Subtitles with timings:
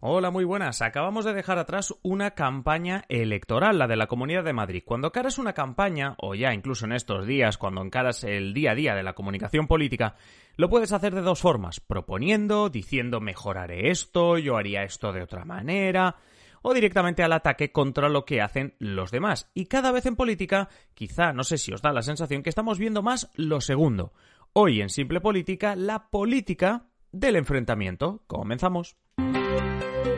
[0.00, 0.80] Hola, muy buenas.
[0.80, 4.84] Acabamos de dejar atrás una campaña electoral, la de la Comunidad de Madrid.
[4.84, 8.74] Cuando encaras una campaña, o ya incluso en estos días, cuando encaras el día a
[8.76, 10.14] día de la comunicación política,
[10.56, 15.44] lo puedes hacer de dos formas, proponiendo, diciendo mejoraré esto, yo haría esto de otra
[15.44, 16.14] manera,
[16.62, 19.50] o directamente al ataque contra lo que hacen los demás.
[19.52, 22.78] Y cada vez en política, quizá, no sé si os da la sensación que estamos
[22.78, 24.12] viendo más lo segundo.
[24.52, 28.22] Hoy en Simple Política, la política del enfrentamiento.
[28.28, 28.96] Comenzamos.
[29.58, 30.17] うん。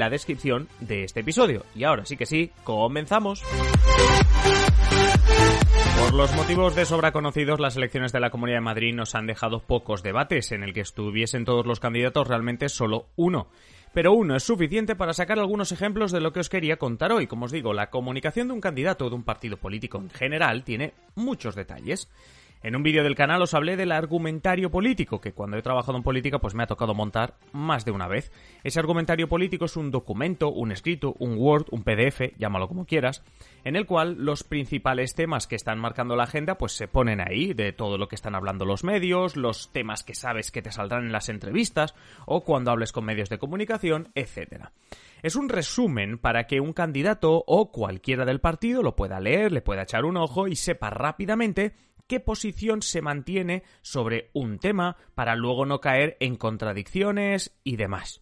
[0.01, 1.63] la descripción de este episodio.
[1.75, 3.43] Y ahora sí que sí, comenzamos.
[5.99, 9.27] Por los motivos de sobra conocidos, las elecciones de la Comunidad de Madrid nos han
[9.27, 10.53] dejado pocos debates.
[10.53, 13.49] En el que estuviesen todos los candidatos, realmente solo uno.
[13.93, 17.27] Pero uno es suficiente para sacar algunos ejemplos de lo que os quería contar hoy.
[17.27, 20.63] Como os digo, la comunicación de un candidato o de un partido político en general
[20.63, 22.09] tiene muchos detalles.
[22.63, 26.03] En un vídeo del canal os hablé del argumentario político, que cuando he trabajado en
[26.03, 28.31] política pues me ha tocado montar más de una vez.
[28.63, 33.23] Ese argumentario político es un documento, un escrito, un Word, un PDF, llámalo como quieras,
[33.63, 37.55] en el cual los principales temas que están marcando la agenda pues se ponen ahí,
[37.55, 41.05] de todo lo que están hablando los medios, los temas que sabes que te saldrán
[41.05, 41.95] en las entrevistas
[42.27, 44.71] o cuando hables con medios de comunicación, etcétera.
[45.23, 49.61] Es un resumen para que un candidato o cualquiera del partido lo pueda leer, le
[49.61, 51.73] pueda echar un ojo y sepa rápidamente
[52.11, 58.21] qué posición se mantiene sobre un tema para luego no caer en contradicciones y demás.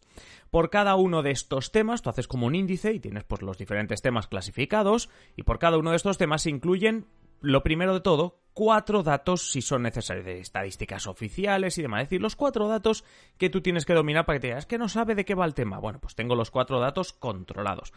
[0.52, 3.58] Por cada uno de estos temas, tú haces como un índice y tienes pues los
[3.58, 7.08] diferentes temas clasificados y por cada uno de estos temas se incluyen
[7.42, 12.04] lo primero de todo, cuatro datos si son necesarios de estadísticas oficiales y demás.
[12.04, 13.04] Es decir, los cuatro datos
[13.40, 15.46] que tú tienes que dominar para que te digas que no sabe de qué va
[15.46, 15.80] el tema.
[15.80, 17.92] Bueno, pues tengo los cuatro datos controlados.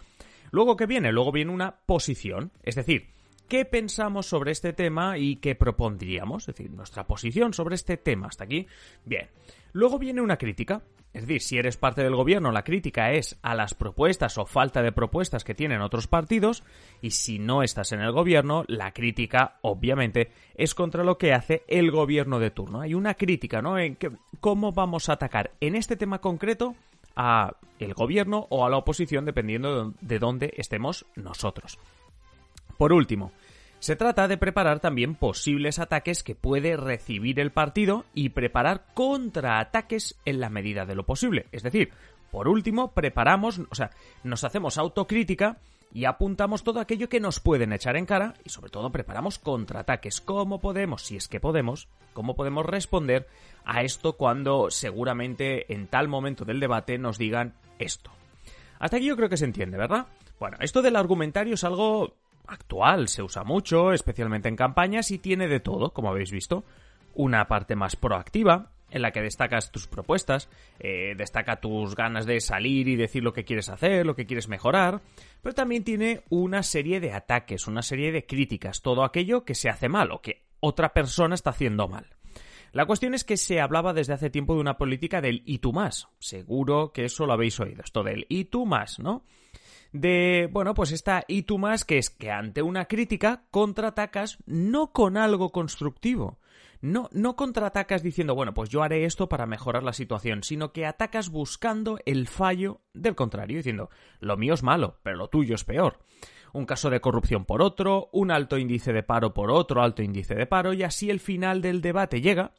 [0.53, 1.13] Luego, ¿qué viene?
[1.13, 2.51] Luego viene una posición.
[2.63, 3.11] Es decir,
[3.53, 8.29] qué pensamos sobre este tema y qué propondríamos, es decir, nuestra posición sobre este tema
[8.29, 8.67] hasta aquí.
[9.05, 9.29] Bien.
[9.75, 10.81] Luego viene una crítica,
[11.13, 14.81] es decir, si eres parte del gobierno, la crítica es a las propuestas o falta
[14.81, 16.65] de propuestas que tienen otros partidos,
[17.03, 21.63] y si no estás en el gobierno, la crítica, obviamente, es contra lo que hace
[21.69, 22.81] el gobierno de turno.
[22.81, 23.79] Hay una crítica, ¿no?
[23.79, 23.99] En
[24.41, 26.75] cómo vamos a atacar en este tema concreto
[27.17, 31.79] a el gobierno o a la oposición, dependiendo de dónde estemos nosotros.
[32.79, 33.31] Por último,
[33.83, 40.21] se trata de preparar también posibles ataques que puede recibir el partido y preparar contraataques
[40.25, 41.47] en la medida de lo posible.
[41.51, 41.91] Es decir,
[42.31, 43.91] por último, preparamos, o sea,
[44.23, 45.59] nos hacemos autocrítica
[45.93, 50.21] y apuntamos todo aquello que nos pueden echar en cara y sobre todo preparamos contraataques.
[50.21, 53.27] ¿Cómo podemos, si es que podemos, cómo podemos responder
[53.65, 58.13] a esto cuando seguramente en tal momento del debate nos digan esto?
[58.79, 60.07] Hasta aquí yo creo que se entiende, ¿verdad?
[60.39, 62.15] Bueno, esto del argumentario es algo
[62.47, 66.65] actual, se usa mucho, especialmente en campañas, y tiene de todo, como habéis visto.
[67.15, 70.49] Una parte más proactiva, en la que destacas tus propuestas,
[70.79, 74.49] eh, destaca tus ganas de salir y decir lo que quieres hacer, lo que quieres
[74.49, 75.01] mejorar,
[75.41, 79.71] pero también tiene una serie de ataques, una serie de críticas, todo aquello que se
[79.71, 82.07] hace mal o que otra persona está haciendo mal.
[82.73, 85.73] La cuestión es que se hablaba desde hace tiempo de una política del y tú
[85.73, 86.09] más.
[86.19, 89.25] Seguro que eso lo habéis oído, esto del y tú más, ¿no?
[89.93, 94.93] De, bueno, pues esta y tú más, que es que ante una crítica contraatacas no
[94.93, 96.39] con algo constructivo.
[96.81, 100.85] No, no contraatacas diciendo, bueno, pues yo haré esto para mejorar la situación, sino que
[100.85, 103.89] atacas buscando el fallo del contrario, diciendo,
[104.19, 106.01] lo mío es malo, pero lo tuyo es peor.
[106.53, 110.35] Un caso de corrupción por otro, un alto índice de paro por otro alto índice
[110.35, 112.53] de paro, y así el final del debate llega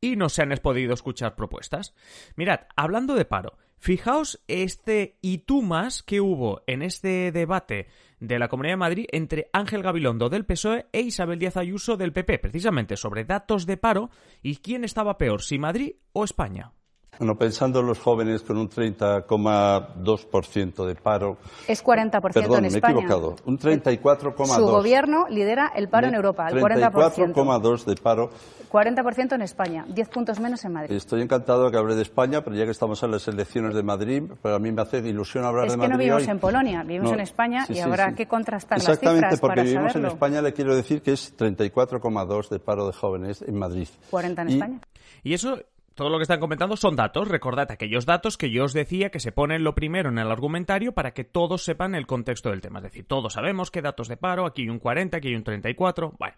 [0.00, 1.94] y no se han podido escuchar propuestas.
[2.36, 7.88] Mirad, hablando de paro, Fijaos este y tú más que hubo en este debate
[8.18, 12.14] de la Comunidad de Madrid entre Ángel Gabilondo del PSOE e Isabel Díaz Ayuso del
[12.14, 14.08] PP, precisamente sobre datos de paro
[14.42, 16.72] y quién estaba peor, si Madrid o España.
[17.18, 21.38] Bueno, pensando en los jóvenes con un 30,2% de paro.
[21.68, 22.94] Es 40% Perdón, en España.
[22.94, 23.36] me he equivocado.
[23.46, 24.56] Un 34,2%.
[24.56, 27.32] Su gobierno lidera el paro en Europa, el 40%.
[27.34, 28.30] 34,2% de paro.
[28.70, 30.96] 40% en España, 10 puntos menos en Madrid.
[30.96, 34.22] Estoy encantado que hable de España, pero ya que estamos en las elecciones de Madrid,
[34.42, 35.92] pero a mí me hace ilusión hablar es de que Madrid.
[35.92, 36.28] no vivimos hoy.
[36.30, 38.16] en Polonia, vivimos No, en España sí, y sí, habrá sí.
[38.16, 40.08] que contrastar las Exactamente, cifras porque para vivimos saberlo.
[40.08, 43.86] en España, le quiero decir que es 34,2 de paro de jóvenes en Madrid.
[44.10, 44.80] 40 en Y- España.
[45.22, 45.56] Y eso,
[45.94, 47.28] todo lo que están comentando son datos.
[47.28, 50.92] Recordad aquellos datos que yo os decía que se ponen lo primero en el argumentario
[50.92, 52.80] para que todos sepan el contexto del tema.
[52.80, 55.44] Es decir, todos sabemos qué datos de paro, aquí hay un 40, aquí hay un
[55.44, 56.14] 34.
[56.18, 56.34] Bueno.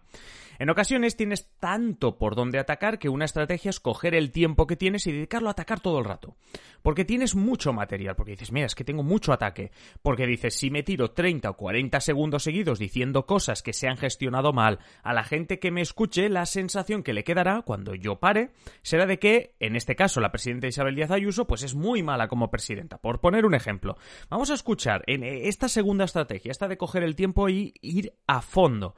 [0.59, 4.75] En ocasiones tienes tanto por donde atacar que una estrategia es coger el tiempo que
[4.75, 6.35] tienes y dedicarlo a atacar todo el rato.
[6.81, 9.71] Porque tienes mucho material, porque dices, mira, es que tengo mucho ataque.
[10.01, 13.97] Porque dices, si me tiro 30 o 40 segundos seguidos diciendo cosas que se han
[13.97, 18.19] gestionado mal, a la gente que me escuche, la sensación que le quedará cuando yo
[18.19, 18.51] pare
[18.81, 22.27] será de que, en este caso, la presidenta Isabel Díaz Ayuso, pues es muy mala
[22.27, 22.97] como presidenta.
[22.97, 23.97] Por poner un ejemplo,
[24.29, 28.41] vamos a escuchar en esta segunda estrategia, esta de coger el tiempo y ir a
[28.41, 28.95] fondo.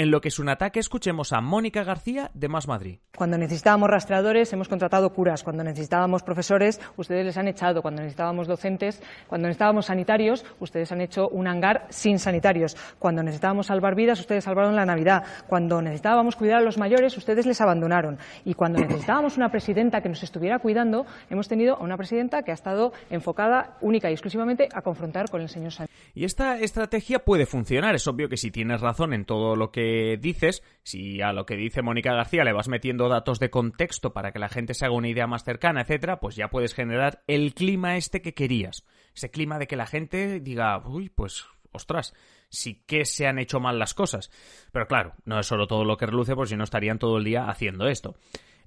[0.00, 3.00] En lo que es un ataque, escuchemos a Mónica García de Más Madrid.
[3.14, 5.42] Cuando necesitábamos rastreadores, hemos contratado curas.
[5.42, 7.82] Cuando necesitábamos profesores, ustedes les han echado.
[7.82, 12.78] Cuando necesitábamos docentes, cuando necesitábamos sanitarios, ustedes han hecho un hangar sin sanitarios.
[12.98, 15.22] Cuando necesitábamos salvar vidas, ustedes salvaron la Navidad.
[15.46, 18.18] Cuando necesitábamos cuidar a los mayores, ustedes les abandonaron.
[18.46, 22.52] Y cuando necesitábamos una presidenta que nos estuviera cuidando, hemos tenido a una presidenta que
[22.52, 25.94] ha estado enfocada única y exclusivamente a confrontar con el señor Sánchez.
[26.14, 27.94] Y esta estrategia puede funcionar.
[27.94, 29.89] Es obvio que si tienes razón en todo lo que
[30.20, 34.32] dices, si a lo que dice Mónica García le vas metiendo datos de contexto para
[34.32, 37.54] que la gente se haga una idea más cercana, etcétera, pues ya puedes generar el
[37.54, 38.84] clima este que querías.
[39.14, 42.14] Ese clima de que la gente diga, uy, pues, ostras,
[42.48, 44.30] sí que se han hecho mal las cosas.
[44.72, 47.24] Pero claro, no es solo todo lo que reluce, pues si no estarían todo el
[47.24, 48.16] día haciendo esto.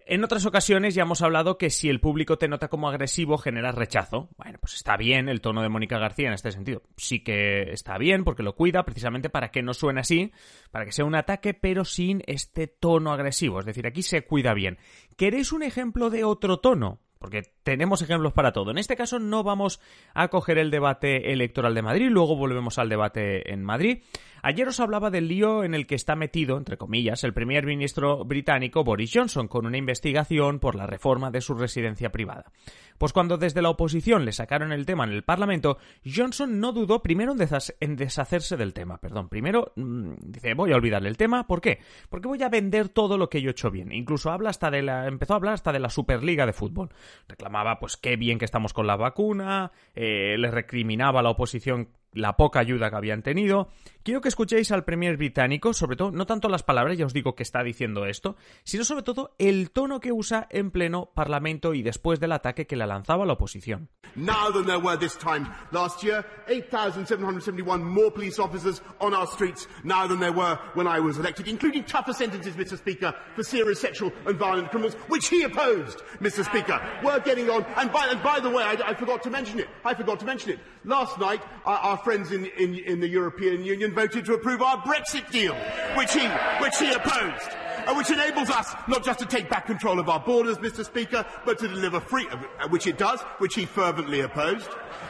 [0.05, 3.75] En otras ocasiones ya hemos hablado que si el público te nota como agresivo generas
[3.75, 4.29] rechazo.
[4.37, 6.83] Bueno, pues está bien el tono de Mónica García en este sentido.
[6.97, 10.31] Sí que está bien porque lo cuida precisamente para que no suene así,
[10.71, 13.59] para que sea un ataque pero sin este tono agresivo.
[13.59, 14.77] Es decir, aquí se cuida bien.
[15.15, 16.99] ¿Queréis un ejemplo de otro tono?
[17.23, 18.71] Porque tenemos ejemplos para todo.
[18.71, 19.79] En este caso no vamos
[20.13, 24.03] a coger el debate electoral de Madrid, luego volvemos al debate en Madrid.
[24.41, 28.25] Ayer os hablaba del lío en el que está metido, entre comillas, el primer ministro
[28.25, 32.51] británico Boris Johnson con una investigación por la reforma de su residencia privada.
[32.97, 37.01] Pues cuando desde la oposición le sacaron el tema en el Parlamento, Johnson no dudó
[37.01, 37.33] primero
[37.79, 38.97] en, deshacerse del tema.
[38.97, 41.47] Perdón, primero mm, dice voy a olvidarle el tema.
[41.47, 41.79] ¿Por qué?
[42.09, 43.93] Porque voy a vender todo lo que yo he hecho bien.
[43.93, 46.89] Incluso habla hasta de la, empezó a hablar hasta de la Superliga de fútbol.
[47.27, 51.89] Reclamaba pues qué bien que estamos con la vacuna, eh, le recriminaba a la oposición
[52.13, 53.69] la poca ayuda que habían tenido.
[54.03, 57.35] Quiero que escuchéis al premier británico, sobre todo, no tanto las palabras, ya os digo
[57.35, 61.83] que está diciendo esto, sino sobre todo el tono que usa en pleno parlamento y
[61.83, 63.89] después del ataque que le lanzaba la oposición.
[64.15, 66.23] now than there were this time last year.
[66.47, 71.47] 8,771 more police officers on our streets now than there were when I was elected,
[71.47, 72.77] including tougher sentences, Mr.
[72.77, 76.43] Speaker, for serious sexual and violent criminals, which he opposed, Mr.
[76.45, 76.79] Speaker.
[77.03, 79.67] We're getting on, and by, and by the way, I, I forgot to mention it.
[79.83, 80.59] I forgot to mention it.
[80.83, 85.29] Last night, our friends in, in, in the European Union voted to approve our Brexit
[85.31, 85.55] deal,
[85.95, 86.27] which he,
[86.61, 87.49] which he opposed
[87.85, 90.85] uh, which enables us not just to take back control of our borders, Mr.
[90.85, 94.69] Speaker, but to deliver free, uh, which it does, which he fervently opposed,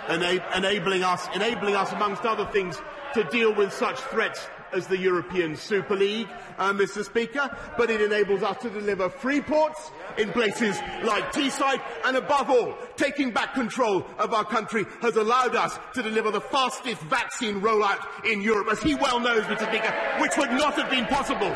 [0.09, 2.81] ena- enabling us, enabling us, amongst other things,
[3.13, 6.27] to deal with such threats as the European Super League,
[6.57, 7.03] uh, Mr.
[7.03, 12.49] Speaker, but it enables us to deliver free ports in places like Teesside, and above
[12.49, 17.61] all, taking back control of our country has allowed us to deliver the fastest vaccine
[17.61, 19.67] rollout in Europe, as he well knows, Mr.
[19.67, 21.53] Speaker, which would not have been possible,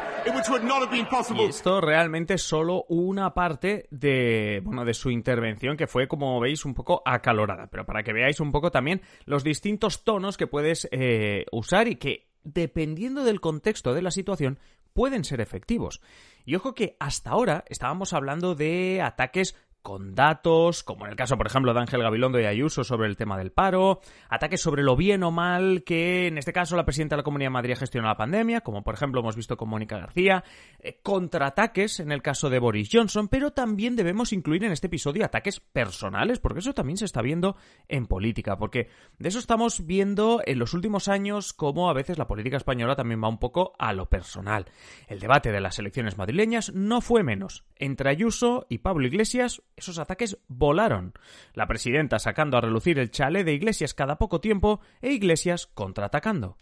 [1.47, 6.73] esto realmente solo una parte de, bueno, de su intervención que fue, como veis, un
[6.73, 7.67] poco acalorada.
[7.67, 11.95] Pero para que veáis un poco también los distintos tonos que puedes eh, usar y
[11.95, 14.59] que, dependiendo del contexto de la situación,
[14.93, 16.01] pueden ser efectivos.
[16.45, 21.37] Y ojo que hasta ahora estábamos hablando de ataques con datos, como en el caso,
[21.37, 24.95] por ejemplo, de Ángel Gabilondo y Ayuso sobre el tema del paro, ataques sobre lo
[24.95, 28.09] bien o mal que, en este caso, la presidenta de la Comunidad de Madrid gestiona
[28.09, 30.43] la pandemia, como por ejemplo hemos visto con Mónica García,
[30.79, 35.23] eh, contraataques en el caso de Boris Johnson, pero también debemos incluir en este episodio
[35.23, 37.55] ataques personales, porque eso también se está viendo
[37.87, 42.27] en política, porque de eso estamos viendo en los últimos años cómo a veces la
[42.27, 44.65] política española también va un poco a lo personal.
[45.07, 47.63] El debate de las elecciones madrileñas no fue menos.
[47.75, 51.13] Entre Ayuso y Pablo Iglesias, esos ataques volaron.
[51.53, 56.57] La presidenta sacando a relucir el chale de Iglesias cada poco tiempo e Iglesias contraatacando.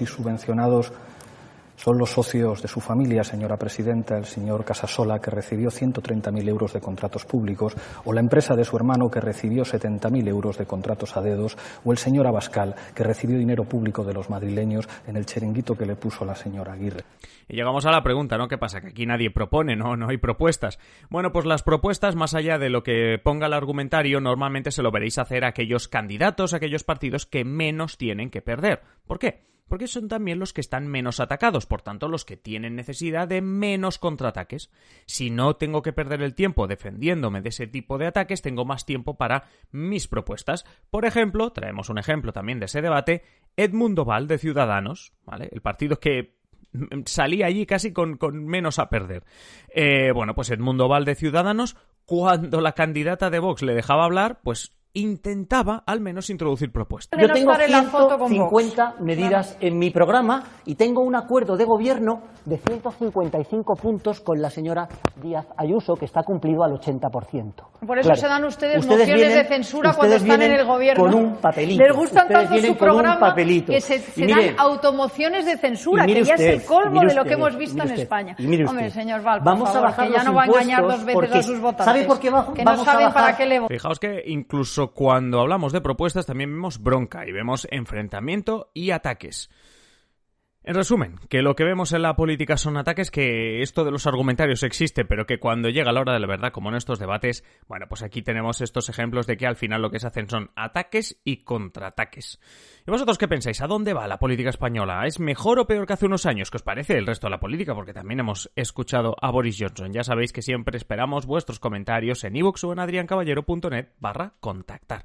[0.00, 0.92] y subvencionados
[1.76, 6.72] Son los socios de su familia, señora presidenta, el señor Casasola, que recibió 130.000 euros
[6.72, 11.16] de contratos públicos, o la empresa de su hermano, que recibió 70.000 euros de contratos
[11.16, 15.26] a dedos, o el señor Abascal, que recibió dinero público de los madrileños en el
[15.26, 17.04] chiringuito que le puso la señora Aguirre.
[17.48, 18.48] Y llegamos a la pregunta, ¿no?
[18.48, 18.80] ¿Qué pasa?
[18.80, 19.96] Que aquí nadie propone, ¿no?
[19.96, 20.78] No hay propuestas.
[21.10, 24.90] Bueno, pues las propuestas, más allá de lo que ponga el argumentario, normalmente se lo
[24.90, 28.82] veréis hacer a aquellos candidatos, a aquellos partidos que menos tienen que perder.
[29.06, 29.53] ¿Por qué?
[29.68, 33.40] Porque son también los que están menos atacados, por tanto los que tienen necesidad de
[33.40, 34.70] menos contraataques.
[35.06, 38.86] Si no tengo que perder el tiempo defendiéndome de ese tipo de ataques, tengo más
[38.86, 40.64] tiempo para mis propuestas.
[40.90, 43.22] Por ejemplo, traemos un ejemplo también de ese debate,
[43.56, 45.48] Edmundo Val de Ciudadanos, ¿vale?
[45.52, 46.36] El partido que
[47.06, 49.24] salía allí casi con, menos a perder.
[49.68, 54.40] Eh, bueno, pues Edmundo Val de Ciudadanos, cuando la candidata de Vox le dejaba hablar,
[54.42, 57.20] pues intentaba al menos introducir propuestas.
[57.20, 63.74] Yo tengo 150 medidas en mi programa y tengo un acuerdo de gobierno de 155
[63.74, 64.86] puntos con la señora
[65.20, 67.54] Díaz Ayuso, que está cumplido al 80%.
[67.84, 71.04] Por eso se dan ustedes, mociones de censura cuando están en el gobierno.
[71.04, 71.82] Con un papelito.
[71.82, 76.64] Les gustan tanto su programa que se, dan automociones de censura, que ya es el
[76.64, 78.36] colmo de lo que hemos visto en España.
[78.68, 81.42] Hombre, señor Val, vamos a bajar que ya no va a engañar dos veces a
[81.42, 81.86] sus votantes.
[81.86, 85.80] ¿Sabe por qué Que no saben para qué le Fijaos que incluso cuando hablamos de
[85.80, 89.50] propuestas también vemos bronca y vemos enfrentamiento y ataques.
[90.66, 94.06] En resumen, que lo que vemos en la política son ataques, que esto de los
[94.06, 97.44] argumentarios existe, pero que cuando llega la hora de la verdad, como en estos debates,
[97.68, 100.52] bueno, pues aquí tenemos estos ejemplos de que al final lo que se hacen son
[100.56, 102.40] ataques y contraataques.
[102.86, 103.60] ¿Y vosotros qué pensáis?
[103.60, 105.06] ¿A dónde va la política española?
[105.06, 106.50] ¿Es mejor o peor que hace unos años?
[106.50, 107.74] ¿Qué os parece el resto de la política?
[107.74, 109.92] Porque también hemos escuchado a Boris Johnson.
[109.92, 115.04] Ya sabéis que siempre esperamos vuestros comentarios en iVoox o en adriancaballero.net barra contactar.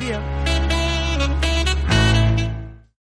[0.00, 0.79] día.